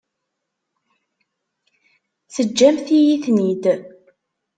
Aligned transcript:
Teǧǧamt-iyi-ten-id? 2.33 3.63